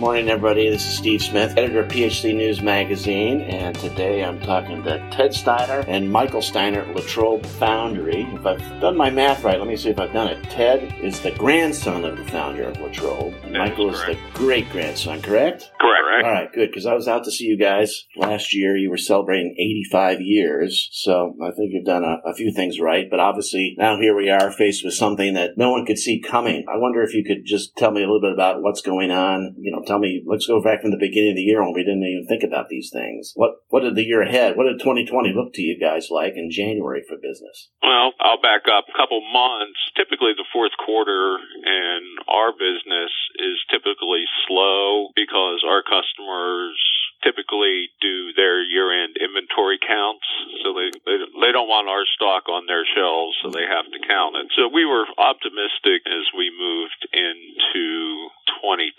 [0.00, 0.70] Morning, everybody.
[0.70, 5.34] This is Steve Smith, editor of PHC News Magazine, and today I'm talking to Ted
[5.34, 8.22] Steiner and Michael Steiner at Latrobe Foundry.
[8.32, 10.42] If I've done my math right, let me see if I've done it.
[10.44, 14.70] Ted is the grandson of the founder of Latrobe, and Michael is, is the great
[14.70, 15.70] grandson, correct?
[15.78, 16.24] Correct.
[16.24, 18.78] All right, good, because I was out to see you guys last year.
[18.78, 23.06] You were celebrating 85 years, so I think you've done a, a few things right,
[23.10, 26.64] but obviously now here we are faced with something that no one could see coming.
[26.72, 29.56] I wonder if you could just tell me a little bit about what's going on.
[29.58, 31.82] You know, tell me, let's go back from the beginning of the year when we
[31.82, 33.34] didn't even think about these things.
[33.34, 36.50] What what did the year ahead, what did 2020 look to you guys like in
[36.50, 37.74] January for business?
[37.82, 39.82] Well, I'll back up a couple months.
[39.98, 43.10] Typically, the fourth quarter in our business
[43.42, 46.78] is typically slow because our customers
[47.20, 50.24] typically do their year-end inventory counts,
[50.64, 54.00] so they, they they don't want our stock on their shelves, so they have to
[54.08, 54.48] count it.
[54.56, 58.30] So we were optimistic as we moved into
[58.62, 58.92] 2020.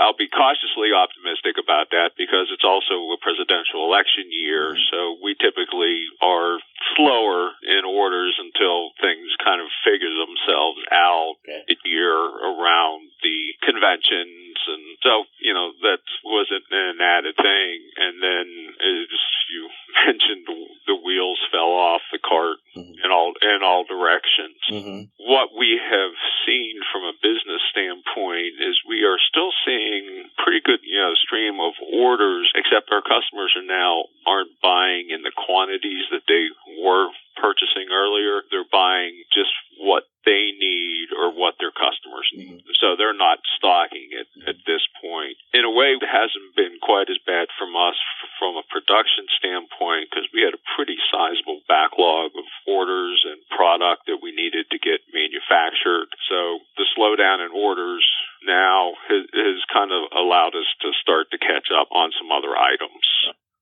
[0.00, 4.88] I'll be cautiously optimistic about that because it's also a presidential election year, mm-hmm.
[4.90, 6.58] so we typically are
[6.96, 11.64] slower in orders until things kind of figure themselves out Okay.
[11.84, 18.46] year around the conventions and so you know that wasn't an added thing and then
[18.80, 19.08] as
[19.52, 19.68] you
[20.06, 20.44] mentioned
[20.86, 22.94] the wheels fell off the cart Mhm.
[23.04, 25.00] in all in all directions Mm-hmm.
[25.28, 26.14] what we have
[26.46, 31.60] seen from a business standpoint is we are still seeing pretty good, you know, stream
[31.60, 36.48] of orders, except our customers are now aren't buying in the quantities that they
[36.80, 38.42] were purchasing earlier.
[38.50, 42.64] They're buying just what they need or what their customers need.
[42.64, 42.78] Mm-hmm.
[42.80, 44.48] So they're not stocking it mm-hmm.
[44.48, 45.36] at this point.
[45.52, 47.98] In a way, it hasn't been quite as bad from us
[48.40, 54.08] from a production standpoint because we had a pretty sizable backlog of orders and product
[54.08, 56.08] that we needed to get manufactured.
[56.30, 58.04] So the slowdown in orders
[58.46, 62.56] now has, has kind of allowed us to start to catch up on some other
[62.56, 63.04] items.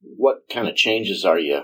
[0.02, 1.62] What kind of changes are you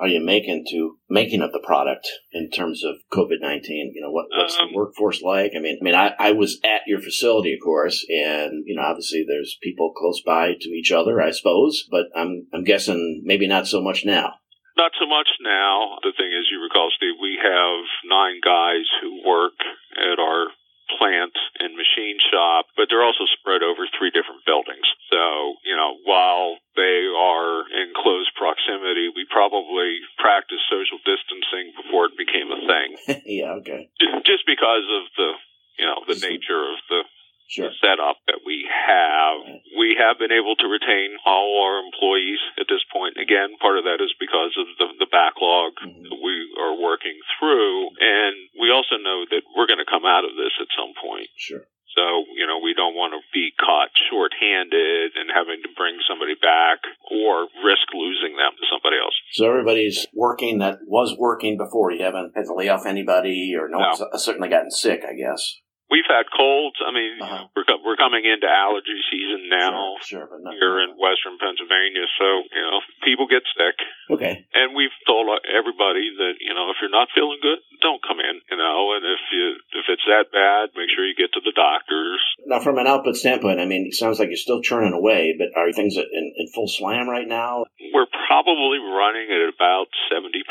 [0.00, 3.92] are you making to making of the product in terms of COVID nineteen?
[3.94, 5.52] You know, what, what's Um, the workforce like?
[5.54, 8.82] I mean, I mean, I, I was at your facility, of course, and you know,
[8.82, 13.46] obviously there's people close by to each other, I suppose, but I'm I'm guessing maybe
[13.46, 14.34] not so much now.
[14.76, 15.98] Not so much now.
[16.02, 19.58] The thing is, you recall, Steve, we have nine guys who work
[20.00, 20.46] at our
[20.98, 24.82] plant and machine shop, but they're also spread over three different buildings.
[25.06, 32.10] So, you know, while they are in close proximity, we probably practiced social distancing before
[32.10, 32.88] it became a thing.
[33.38, 35.30] yeah, okay, Just- Just because of the,
[35.78, 37.00] you know, the nature of the
[37.46, 37.70] sure.
[37.90, 39.42] Setup that we have.
[39.74, 43.18] We have been able to retain all our employees at this point.
[43.18, 46.06] Again, part of that is because of the, the backlog Mhm.
[46.06, 47.90] that we are working through.
[47.98, 51.28] And we also know that we're going to come out of this at some point.
[51.36, 51.66] Sure.
[51.96, 56.34] So, you know, we don't want to be caught short-handed and having to bring somebody
[56.40, 56.78] back
[57.10, 59.14] or risk losing them to somebody else.
[59.32, 61.90] So everybody's working that was working before.
[61.90, 63.86] You haven't had to lay off anybody, or no, No.
[63.88, 65.02] one's uh, certainly gotten sick.
[65.04, 65.58] I guess.
[65.90, 66.78] We've had colds.
[66.80, 67.50] I mean, Uh-huh.
[67.54, 69.98] we're, we're coming into allergy season now.
[70.06, 72.06] sure, sure, here in western Pennsylvania.
[72.18, 73.76] So, you know, people get sick.
[74.10, 78.18] Okay, And we've told everybody that, you know, if you're not feeling good, don't come
[78.18, 79.46] in, you know, and if you,
[79.82, 82.18] if it's that bad, make sure you get to the doctors.
[82.46, 85.54] now from an output standpoint, I mean, it sounds like you're still churning away, but
[85.58, 87.64] are things in, in full slam right now?
[87.94, 90.42] We're probably running at about 70%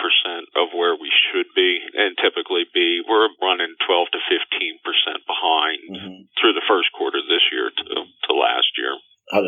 [0.55, 3.01] of where we should be and typically be.
[3.07, 6.29] We're running 12 to 15% behind Mm-hmm.
[6.39, 8.93] through the first quarter this year to, to last year.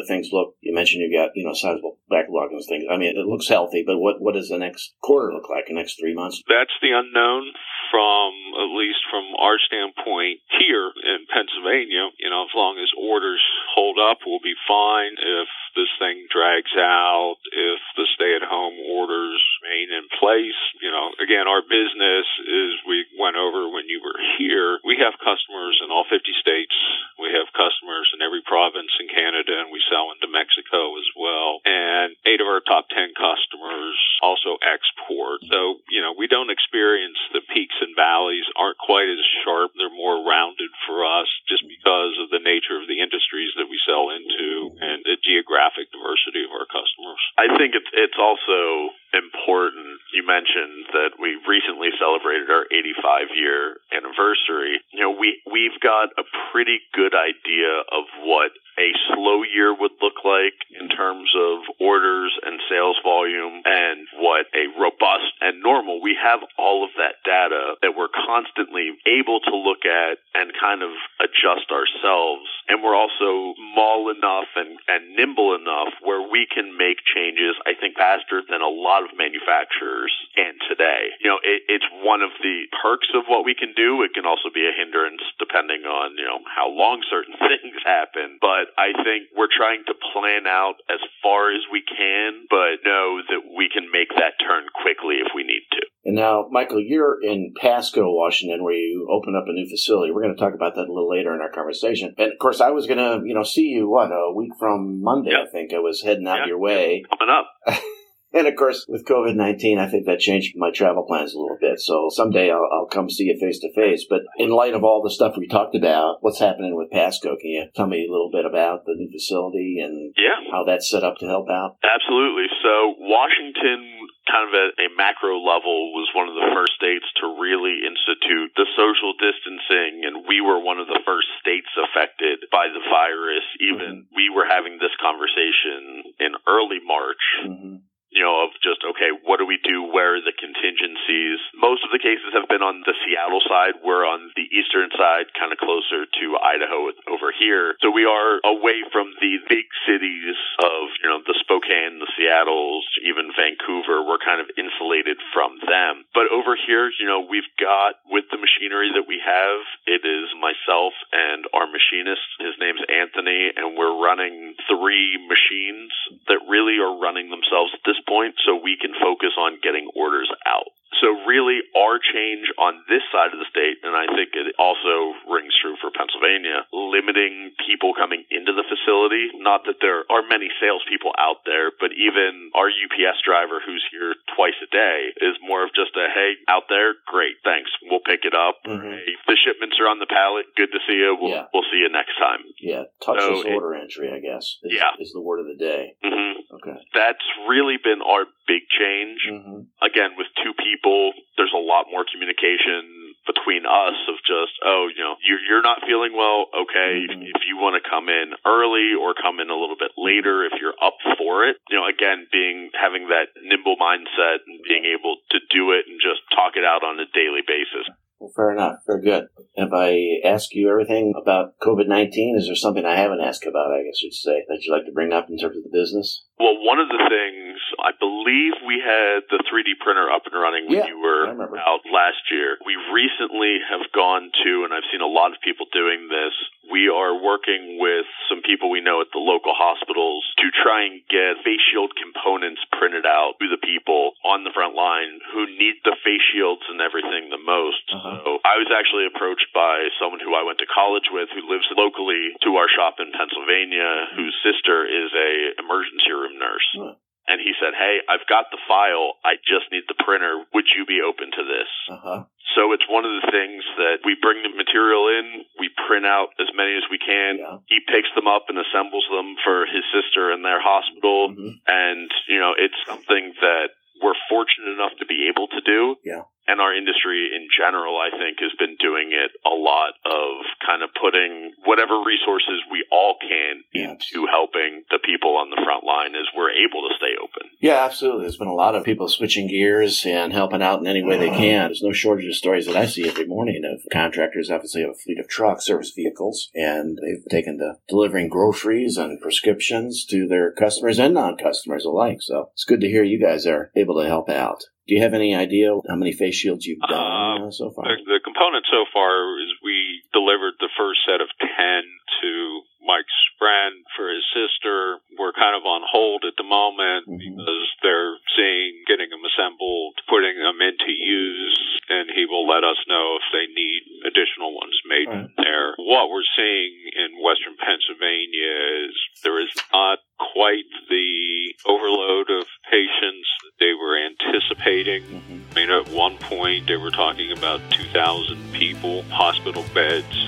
[0.01, 0.55] Do things look?
[0.61, 2.85] You mentioned you got you know sizable backlog and things.
[2.89, 5.67] I mean, it looks healthy, but what what does the next quarter look like?
[5.67, 6.41] The next three months?
[6.47, 7.53] That's the unknown
[7.91, 12.09] from at least from our standpoint here in Pennsylvania.
[12.17, 13.43] You know, as long as orders
[13.75, 15.19] hold up, we'll be fine.
[15.19, 20.91] If this thing drags out, if the stay at home orders remain in place, you
[20.91, 24.79] know, again, our business is we went over when you were here.
[24.87, 26.75] We have customers in all 50 states.
[27.19, 31.59] We have customers in every province in Canada, and we sell into Mexico as well.
[31.67, 35.41] And eight of our top 10 customers also export.
[35.49, 39.73] So, you know, we don't experience the peaks and valleys aren't quite as sharp.
[39.73, 43.81] They're more rounded for us just because of the nature of the industries that we
[43.81, 47.21] sell into and the geographic diversity of our customers.
[47.41, 49.97] I think it's it's also important.
[50.13, 54.79] You mentioned that we recently celebrated our 85 year anniversary.
[54.93, 59.93] You know, we we've got a pretty good idea of what a slow year would
[60.01, 66.01] look like in terms of orders and sales volume and what a robust and normal.
[66.01, 70.81] We have all of that data that we're constantly able to look at and kind
[70.81, 70.89] of
[71.21, 72.49] adjust ourselves.
[72.65, 77.77] And we're also small enough and, and nimble enough where we can make changes, I
[77.77, 81.13] think, faster than a lot of manufacturers can today.
[81.21, 84.01] You know, it, it's one of the perks of what we can do.
[84.01, 88.39] It can also be a hindrance depending on, you know, how long certain things happen.
[88.41, 93.21] But I think we're trying to plan out as far as we can, but know
[93.29, 95.81] that we can make that turn quickly if we need to.
[96.05, 100.11] And now, Michael, you're in Pasco, Washington, where you open up a new facility.
[100.11, 102.15] We're going to talk about that a little later in our conversation.
[102.17, 105.01] And of course, I was going to, you know, see you what a week from
[105.01, 105.31] Monday.
[105.31, 105.47] Yep.
[105.47, 106.47] I think I was heading out yep.
[106.47, 107.03] your way.
[107.17, 107.83] Coming up.
[108.33, 111.57] And of course, with COVID 19, I think that changed my travel plans a little
[111.59, 111.79] bit.
[111.79, 114.05] So someday I'll, I'll come see you face to face.
[114.09, 117.35] But in light of all the stuff we talked about, what's happening with Pasco?
[117.35, 120.39] Can you tell me a little bit about the new facility and yeah.
[120.51, 121.75] how that's set up to help out?
[121.83, 122.47] Absolutely.
[122.63, 127.25] So Washington kind of at a macro level was one of the first states to
[127.41, 132.69] really institute the social distancing and we were one of the first states affected by
[132.69, 134.15] the virus even mm-hmm.
[134.15, 137.81] we were having this conversation in early march mm-hmm
[138.11, 139.87] you know, of just, okay, what do we do?
[139.87, 141.39] Where are the contingencies?
[141.55, 143.79] Most of the cases have been on the Seattle side.
[143.79, 147.73] We're on the eastern side, kind of closer to Idaho over here.
[147.81, 152.85] So we are away from the big cities of, you know, the Spokane, the Seattles,
[153.01, 154.05] even Vancouver.
[154.05, 156.05] We're kind of insulated from them.
[156.13, 160.29] But over here, you know, we've got with the machinery that we have, it is
[160.37, 162.27] myself and our machinist.
[162.37, 165.89] His name's Anthony, and we're running three machines
[166.29, 170.29] that really are running themselves at this point so we can focus on getting orders
[170.45, 170.69] out.
[171.01, 175.17] So really our change on this side of the state, and I think it also
[175.25, 179.33] rings true for Pennsylvania, limiting people coming into the facility.
[179.41, 184.13] Not that there are many salespeople out there, but even our UPS driver who's here
[184.37, 188.21] twice a day is more of just a, hey, out there, great, thanks, we'll pick
[188.21, 188.61] it up.
[188.61, 189.01] Mm-hmm.
[189.01, 191.49] Hey, the shipments are on the pallet, good to see you, we'll, yeah.
[191.49, 192.45] we'll see you next time.
[192.61, 194.93] Yeah, touchless so order it, entry, I guess, is, yeah.
[195.01, 195.97] is the word of the day.
[196.05, 196.40] Mm-hmm.
[196.61, 196.77] Okay.
[196.93, 199.25] That's really been our big change.
[199.25, 199.65] Mm-hmm.
[199.81, 205.01] Again, with two people, there's a lot more communication between us of just, oh, you
[205.01, 206.53] know, you're, you're not feeling well.
[206.53, 207.09] Okay.
[207.09, 207.33] Mm-hmm.
[207.33, 210.53] If you want to come in early or come in a little bit later, if
[210.61, 215.17] you're up for it, you know, again, being, having that nimble mindset and being able
[215.33, 217.89] to do it and just talk it out on a daily basis.
[218.21, 218.85] Well, fair enough.
[218.85, 219.25] Very good.
[219.61, 222.33] Have I asked you everything about COVID 19?
[222.33, 224.91] Is there something I haven't asked about, I guess you'd say, that you'd like to
[224.91, 226.25] bring up in terms of the business?
[226.41, 230.65] Well, one of the things, I believe we had the 3D printer up and running
[230.65, 231.29] when yeah, you were
[231.61, 232.57] out last year.
[232.65, 236.33] We recently have gone to, and I've seen a lot of people doing this,
[236.71, 241.03] we are working with some people we know at the local hospitals to try and
[241.11, 245.83] get face shield components printed out to the people on the front line who need
[245.83, 247.83] the face shields and everything the most.
[247.91, 248.23] Uh-huh.
[248.23, 251.67] So I was actually approached by someone who I went to college with who lives
[251.75, 256.69] locally to our shop in Pennsylvania, whose sister is a emergency room nurse.
[256.79, 256.95] Uh-huh
[257.31, 259.15] and he said, "Hey, I've got the file.
[259.23, 260.43] I just need the printer.
[260.53, 262.27] Would you be open to this?" Uh-huh.
[262.55, 266.35] So it's one of the things that we bring the material in, we print out
[266.35, 267.39] as many as we can.
[267.39, 267.63] Yeah.
[267.71, 271.55] He picks them up and assembles them for his sister in their hospital, mm-hmm.
[271.63, 273.71] and you know, it's something that
[274.03, 275.95] we're fortunate enough to be able to do.
[276.03, 280.43] Yeah and our industry in general, I think, has been doing it a lot of
[280.59, 283.95] kind of putting whatever resources we all can yes.
[283.95, 287.50] into helping the people on the front line as we're able to stay open.
[287.61, 288.23] Yeah, absolutely.
[288.23, 291.29] There's been a lot of people switching gears and helping out in any way they
[291.29, 291.67] can.
[291.67, 294.95] There's no shortage of stories that I see every morning of contractors obviously have a
[294.95, 300.51] fleet of trucks, service vehicles, and they've taken to delivering groceries and prescriptions to their
[300.51, 302.17] customers and non-customers alike.
[302.21, 304.63] So it's good to hear you guys are able to help out.
[304.87, 307.85] Do you have any idea how many face shields you've done uh, so far?
[307.85, 313.21] The, the component so far is we delivered the first set of 10 to Mike's
[313.41, 315.01] friend for his sister.
[315.17, 317.17] We're kind of on hold at the moment mm-hmm.
[317.17, 321.57] because they're seeing getting them assembled, putting them into use,
[321.89, 325.25] and he will let us know if they need additional ones made right.
[325.41, 325.73] there.
[325.81, 328.93] What we're seeing in western Pennsylvania is
[329.25, 335.01] there is not quite the overload of patients that they were anticipating.
[335.01, 335.39] Mm-hmm.
[335.49, 340.20] I mean, at one point they were talking about 2,000 people, hospital beds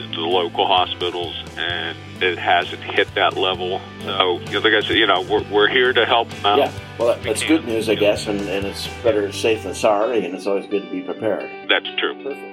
[0.54, 3.82] local hospitals, and it hasn't hit that level.
[4.04, 6.58] So, you know, like I said, you know, we're, we're here to help them out.
[6.60, 10.26] Yeah, well, that's we good news, I guess, and, and it's better safe than sorry,
[10.26, 11.50] and it's always good to be prepared.
[11.70, 12.24] That's true.
[12.24, 12.53] Perfect.